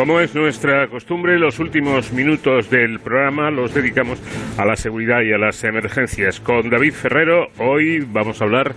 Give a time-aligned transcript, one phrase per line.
[0.00, 4.18] Como es nuestra costumbre, los últimos minutos del programa los dedicamos
[4.56, 6.40] a la seguridad y a las emergencias.
[6.40, 8.74] Con David Ferrero, hoy vamos a hablar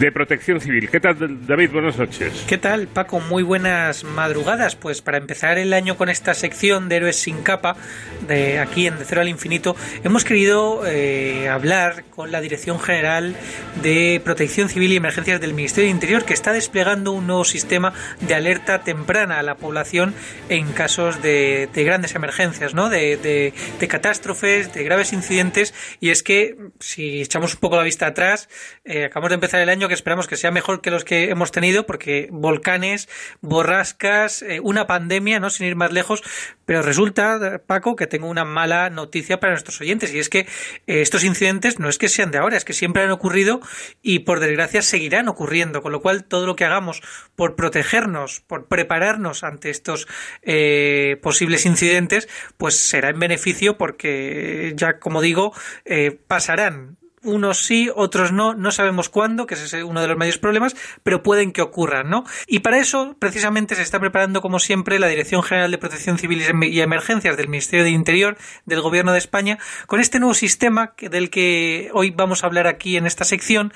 [0.00, 0.88] de Protección Civil.
[0.88, 1.70] ¿Qué tal, David?
[1.72, 2.44] Buenas noches.
[2.48, 3.20] ¿Qué tal, Paco?
[3.20, 4.74] Muy buenas madrugadas.
[4.74, 7.76] Pues para empezar el año con esta sección de Héroes sin capa,
[8.26, 13.36] de aquí en De Cero al Infinito, hemos querido eh, hablar con la Dirección General
[13.82, 17.92] de Protección Civil y Emergencias del Ministerio de Interior, que está desplegando un nuevo sistema
[18.22, 20.14] de alerta temprana a la población
[20.48, 22.88] en casos de, grandes emergencias, ¿no?
[22.88, 25.74] De, de, catástrofes, de graves incidentes.
[26.00, 28.48] Y es que, si echamos un poco la vista atrás,
[28.86, 31.52] eh, acabamos de empezar el año que esperamos que sea mejor que los que hemos
[31.52, 33.08] tenido, porque volcanes,
[33.42, 35.50] borrascas, eh, una pandemia, ¿no?
[35.50, 36.22] Sin ir más lejos.
[36.64, 40.46] Pero resulta, Paco, que tengo una mala noticia para nuestros oyentes, y es que eh,
[40.86, 43.60] estos incidentes no es que sean de ahora, es que siempre han ocurrido
[44.00, 45.82] y por desgracia seguirán ocurriendo.
[45.82, 47.02] Con lo cual, todo lo que hagamos
[47.36, 50.06] por protegernos, por prepararnos ante estos
[50.42, 55.52] eh, posibles incidentes, pues será en beneficio porque ya, como digo,
[56.28, 60.38] pasarán unos sí, otros no, no sabemos cuándo, que ese es uno de los mayores
[60.38, 62.24] problemas, pero pueden que ocurran, ¿no?
[62.46, 66.42] Y para eso, precisamente, se está preparando, como siempre, la Dirección General de Protección Civil
[66.62, 71.30] y Emergencias del Ministerio de Interior del Gobierno de España, con este nuevo sistema del
[71.30, 73.72] que hoy vamos a hablar aquí en esta sección,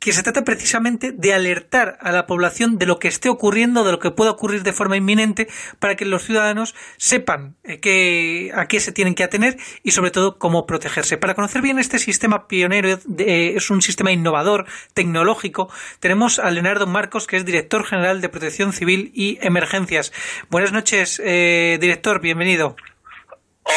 [0.00, 3.92] que se trata precisamente de alertar a la población de lo que esté ocurriendo, de
[3.92, 5.46] lo que pueda ocurrir de forma inminente,
[5.78, 10.38] para que los ciudadanos sepan eh, a qué se tienen que atener y sobre todo
[10.38, 11.18] cómo protegerse.
[11.18, 17.26] Para conocer bien este sistema pionero, es un sistema innovador, tecnológico, tenemos a Leonardo Marcos,
[17.26, 20.12] que es director general de Protección Civil y Emergencias.
[20.48, 22.74] Buenas noches, eh, director, bienvenido.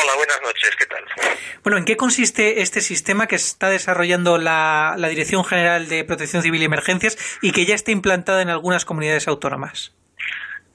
[0.01, 1.05] Hola, buenas noches, ¿qué tal?
[1.61, 6.61] Bueno, ¿en qué consiste este sistema que está desarrollando la, Dirección General de Protección Civil
[6.63, 9.93] y Emergencias y que ya está implantada en algunas comunidades autónomas?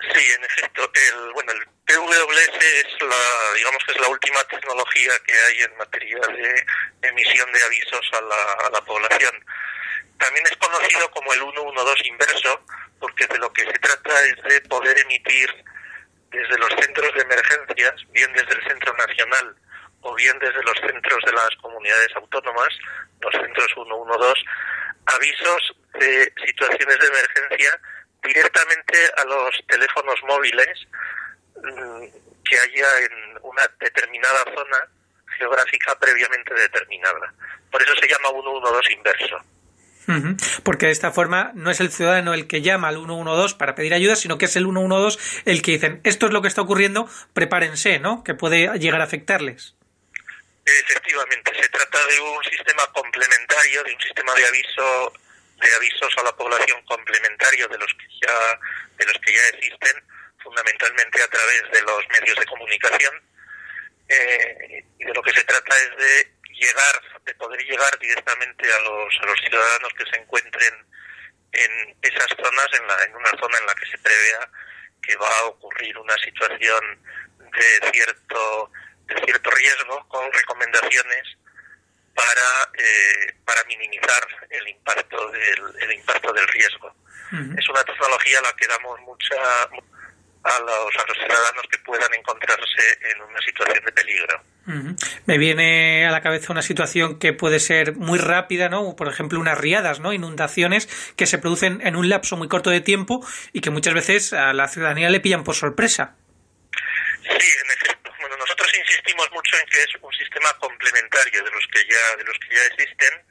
[0.00, 0.90] Sí, en efecto.
[0.94, 5.76] El, bueno, el PWS es la, digamos que es la última tecnología que hay en
[5.78, 9.32] materia de emisión de avisos a la, a la población.
[10.18, 12.64] También es conocido como el 112 inverso,
[13.00, 15.64] porque de lo que se trata es de poder emitir
[16.30, 19.56] desde los centros de emergencias, bien desde el Centro Nacional
[20.00, 22.68] o bien desde los centros de las comunidades autónomas,
[23.20, 24.42] los centros 112,
[25.06, 27.80] avisos de situaciones de emergencia
[28.22, 30.86] directamente a los teléfonos móviles
[31.56, 32.06] mm,
[32.44, 34.78] que haya en una determinada zona
[35.36, 37.32] geográfica previamente determinada.
[37.70, 39.38] Por eso se llama 112 inverso.
[40.62, 43.92] Porque de esta forma no es el ciudadano el que llama al 112 para pedir
[43.92, 47.08] ayuda, sino que es el 112 el que dicen esto es lo que está ocurriendo,
[47.34, 48.24] prepárense, ¿no?
[48.24, 49.74] Que puede llegar a afectarles.
[50.64, 55.12] Efectivamente, se trata de un sistema complementario, de un sistema de aviso
[55.60, 58.60] de avisos a la población complementario de los que ya
[58.96, 60.02] de los que ya existen,
[60.42, 63.14] fundamentalmente a través de los medios de comunicación.
[64.08, 68.78] Eh, y de lo que se trata es de llegar, de poder llegar directamente a
[68.80, 70.74] los, a los ciudadanos que se encuentren
[71.52, 74.50] en esas zonas, en, la, en una zona en la que se prevea
[75.02, 77.02] que va a ocurrir una situación
[77.38, 78.70] de cierto,
[79.06, 81.38] de cierto riesgo, con recomendaciones
[82.14, 86.94] para, eh, para minimizar el impacto del, el impacto del riesgo.
[87.58, 89.68] Es una tecnología a la que damos mucha
[90.44, 94.42] a los, a los ciudadanos que puedan encontrarse en una situación de peligro.
[95.24, 98.96] Me viene a la cabeza una situación que puede ser muy rápida, ¿no?
[98.96, 100.12] Por ejemplo, unas riadas, ¿no?
[100.12, 104.34] Inundaciones que se producen en un lapso muy corto de tiempo y que muchas veces
[104.34, 106.16] a la ciudadanía le pillan por sorpresa.
[107.22, 108.12] Sí, en efecto.
[108.20, 112.24] Bueno, nosotros insistimos mucho en que es un sistema complementario de los que ya de
[112.24, 113.22] los que ya existen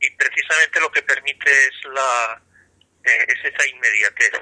[0.00, 2.40] y precisamente lo que permite es la
[3.04, 4.32] eh, es esa inmediatez.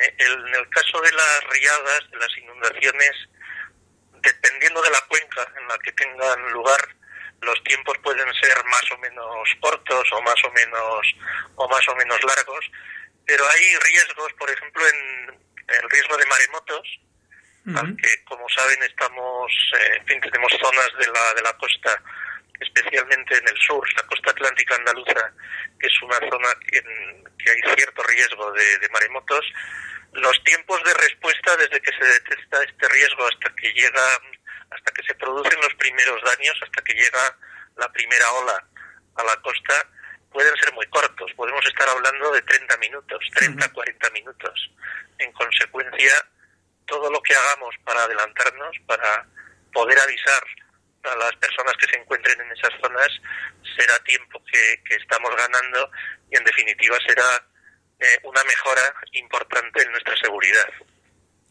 [0.00, 3.12] Eh, en el caso de las riadas, de las inundaciones,
[4.22, 6.80] dependiendo de la cuenca en la que tengan lugar,
[7.40, 11.06] los tiempos pueden ser más o menos cortos o más o menos
[11.56, 12.70] o más o menos largos,
[13.26, 17.00] pero hay riesgos, por ejemplo, en el riesgo de maremotos,
[18.00, 22.02] que como saben estamos, eh, en fin, tenemos zonas de la de la costa,
[22.60, 25.32] especialmente en el sur, la costa atlántica andaluza,
[25.78, 29.44] que es una zona en que hay cierto riesgo de maremotos
[30.12, 34.02] los tiempos de respuesta desde que se detecta este riesgo hasta que llega,
[34.70, 37.36] hasta que se producen los primeros daños, hasta que llega
[37.76, 38.64] la primera ola
[39.16, 39.74] a la costa,
[40.32, 41.32] pueden ser muy cortos.
[41.34, 44.70] Podemos estar hablando de 30 minutos, 30, 40 minutos.
[45.18, 46.12] En consecuencia,
[46.86, 49.26] todo lo que hagamos para adelantarnos, para
[49.72, 50.42] poder avisar
[51.04, 53.08] a las personas que se encuentren en esas zonas,
[53.76, 55.90] será tiempo que, que estamos ganando
[56.30, 57.44] y en definitiva será
[58.00, 60.68] eh, una mejora importante en nuestra seguridad.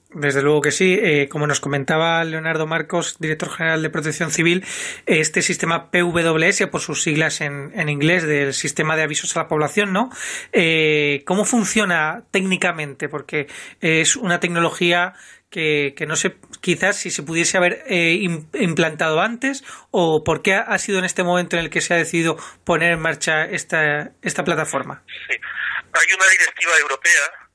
[0.09, 0.97] Desde luego que sí.
[1.01, 4.65] Eh, como nos comentaba Leonardo Marcos, director general de Protección Civil,
[5.05, 9.47] este sistema PWS, por sus siglas en, en inglés, del Sistema de Avisos a la
[9.49, 10.09] Población, ¿no?
[10.53, 13.09] Eh, ¿Cómo funciona técnicamente?
[13.09, 13.47] Porque
[13.81, 15.13] es una tecnología
[15.49, 18.19] que, no sé quizás si se pudiese haber eh,
[18.53, 21.97] implantado antes o por qué ha sido en este momento en el que se ha
[21.97, 25.03] decidido poner en marcha esta, esta plataforma.
[25.27, 27.47] Sí, hay una directiva europea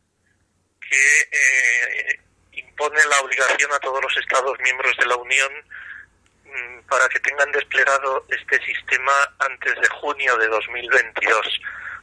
[0.81, 2.21] que eh,
[2.53, 5.53] impone la obligación a todos los Estados miembros de la Unión
[6.45, 11.61] mm, para que tengan desplegado este sistema antes de junio de 2022.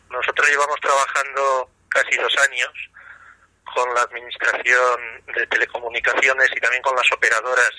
[0.10, 2.72] Nosotros llevamos trabajando casi dos años
[3.74, 7.72] con la Administración de Telecomunicaciones y también con las operadoras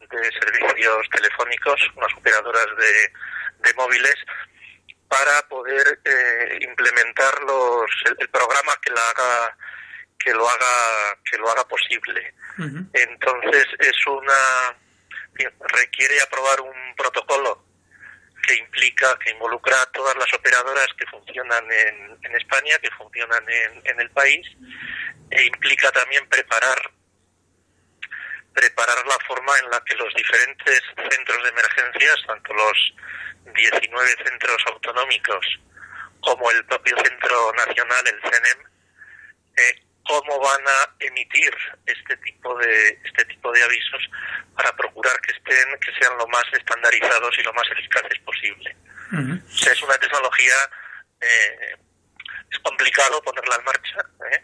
[0.00, 3.12] de servicios telefónicos, las operadoras de,
[3.68, 4.16] de móviles,
[5.08, 9.56] para poder eh, implementar los, el, el, programa que la haga
[10.18, 12.34] que lo haga que lo haga posible.
[12.58, 12.90] Uh -huh.
[12.92, 14.76] Entonces es una
[15.34, 17.64] requiere aprobar un protocolo
[18.46, 23.42] que implica, que involucra a todas las operadoras que funcionan en, en España, que funcionan
[23.48, 24.46] en, en, el país,
[25.30, 26.90] e implica también preparar
[28.52, 32.94] preparar la forma en la que los diferentes centros de emergencias, tanto los
[33.54, 35.46] 19 centros autonómicos
[36.20, 38.58] como el propio Centro Nacional, el CENEM,
[39.56, 41.54] eh, cómo van a emitir
[41.86, 44.02] este tipo de este tipo de avisos
[44.56, 48.76] para procurar que estén que sean lo más estandarizados y lo más eficaces posible.
[49.12, 49.44] Uh -huh.
[49.44, 50.54] o sea, es una tecnología
[51.20, 51.76] eh,
[52.50, 53.98] es complicado ponerla en marcha
[54.32, 54.42] ¿eh?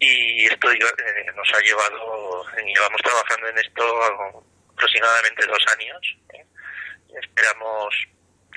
[0.00, 4.42] Y esto eh, nos ha llevado llevamos trabajando en esto
[4.72, 6.16] aproximadamente dos años.
[6.34, 6.44] ¿eh?
[7.22, 7.94] Esperamos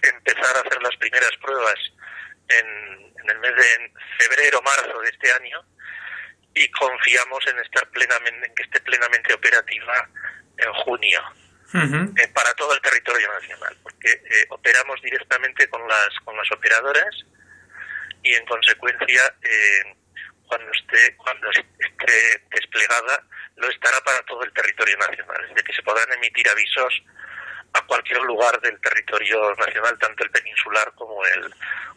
[0.02, 1.76] empezar a hacer las primeras pruebas
[2.48, 5.62] en, en el mes de febrero marzo de este año
[6.56, 10.10] y confiamos en estar plenamente en que esté plenamente operativa
[10.58, 11.22] en junio
[11.74, 12.22] uh -huh.
[12.22, 17.16] eh, para todo el territorio nacional porque eh, operamos directamente con las con las operadoras
[18.22, 19.96] y en consecuencia eh,
[20.48, 23.24] cuando esté cuando esté desplegada
[23.56, 25.44] lo estará para todo el territorio nacional.
[25.44, 27.04] Es decir que se podrán emitir avisos
[27.74, 31.54] a cualquier lugar del territorio nacional, tanto el peninsular como el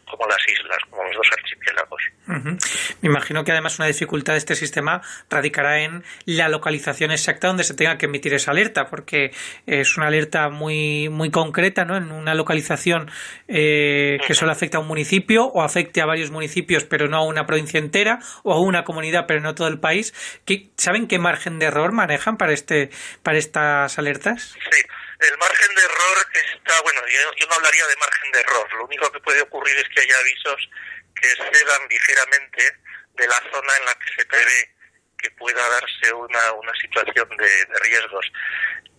[0.09, 2.01] como las islas, como los dos archipiélagos.
[2.27, 2.95] Uh -huh.
[3.01, 7.63] Me imagino que además una dificultad de este sistema radicará en la localización exacta donde
[7.63, 9.31] se tenga que emitir esa alerta, porque
[9.65, 11.97] es una alerta muy muy concreta, ¿no?
[11.97, 13.11] En una localización
[13.47, 17.25] eh, que solo afecta a un municipio o afecte a varios municipios, pero no a
[17.25, 20.13] una provincia entera o a una comunidad, pero no a todo el país.
[20.45, 22.89] ¿Qué, ¿Saben qué margen de error manejan para este
[23.23, 24.55] para estas alertas?
[24.71, 24.83] Sí.
[25.19, 28.73] El margen de error está, bueno, yo, yo, no hablaría de margen de error.
[28.73, 30.69] Lo único que puede ocurrir es que haya avisos
[31.15, 32.77] que excedan ligeramente
[33.13, 34.77] de la zona en la que se prevé
[35.17, 38.31] que pueda darse una, una situación de, de riesgos.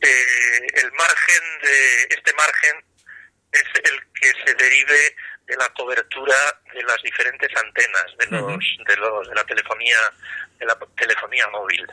[0.00, 2.84] Eh, el margen de, este margen
[3.52, 5.16] es el que se derive
[5.46, 6.36] de la cobertura
[6.74, 9.96] de las diferentes antenas de los, de los, de la telefonía,
[10.58, 11.86] de la telefonía móvil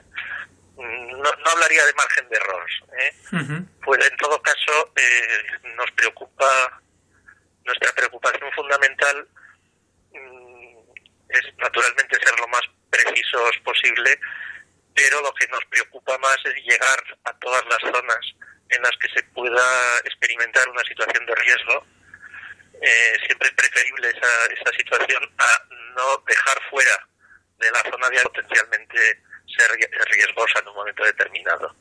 [0.78, 2.66] no, no hablaría de margen de error.
[3.00, 3.12] ¿eh?
[3.32, 3.66] Uh -huh.
[3.84, 5.44] Pues en todo caso eh,
[5.76, 6.82] nos preocupa,
[7.66, 9.28] nuestra preocupación fundamental
[10.12, 10.78] mm,
[11.30, 14.20] es naturalmente ser lo más precisos posible,
[14.94, 18.26] pero lo que nos preocupa más es llegar a todas las zonas
[18.70, 21.86] en las que se pueda experimentar una situación de riesgo.
[22.82, 25.64] Eh, siempre es preferible esa, esa situación a
[25.96, 27.08] no dejar fuera
[27.58, 29.24] de la zona de potencialmente
[29.56, 31.76] ser riesgosa en un momento determinado.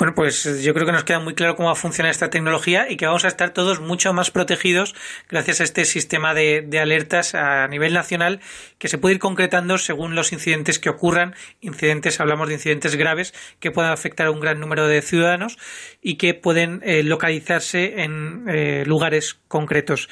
[0.00, 2.90] Bueno, pues yo creo que nos queda muy claro cómo va a funcionar esta tecnología
[2.90, 4.94] y que vamos a estar todos mucho más protegidos
[5.28, 8.40] gracias a este sistema de, alertas a nivel nacional
[8.78, 11.34] que se puede ir concretando según los incidentes que ocurran.
[11.60, 15.58] Incidentes, hablamos de incidentes graves que puedan afectar a un gran número de ciudadanos
[16.00, 20.08] y que pueden eh, localizarse en eh, lugares concretos.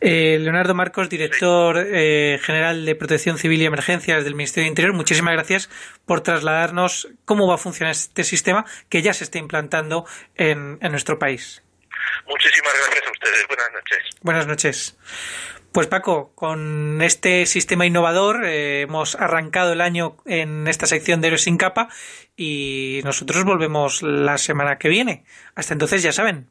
[0.00, 4.94] Eh, Leonardo Marcos, director eh, general de Protección Civil y Emergencias del Ministerio de Interior,
[4.94, 5.70] muchísimas gracias
[6.08, 10.90] por trasladarnos cómo va a funcionar este sistema que ya se está implantando en, en
[10.90, 11.62] nuestro país.
[12.26, 13.46] Muchísimas gracias a ustedes.
[13.46, 13.98] Buenas noches.
[14.22, 14.98] Buenas noches.
[15.72, 21.28] Pues Paco, con este sistema innovador eh, hemos arrancado el año en esta sección de
[21.28, 21.88] Héroes sin capa
[22.36, 25.24] y nosotros volvemos la semana que viene.
[25.54, 26.46] Hasta entonces ya saben,